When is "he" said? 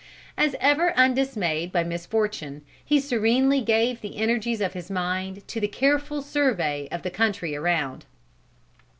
2.83-2.99